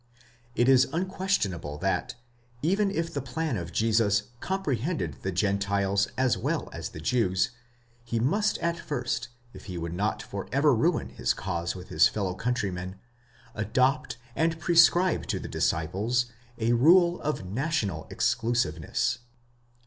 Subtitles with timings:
[0.55, 2.15] It is unquestionable that,
[2.63, 7.51] even if the plan of Jesus comprehended the Gentiles as well as the Jews,
[8.03, 12.07] he must at first, if he would not for ever ruin his cause with his
[12.07, 12.95] fellow countrymen,
[13.53, 16.25] adopt, and prescribe to the disciples,
[16.57, 19.19] a rule of national exclusiveness.